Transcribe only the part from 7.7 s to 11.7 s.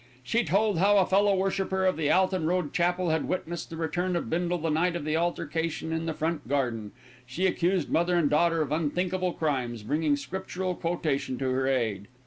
mother and daughter of unthinkable crimes, bringing Scriptural quotation to her